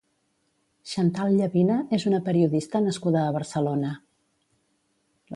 [0.93, 3.93] Xantal Llavina és una periodista nascuda a Barcelona.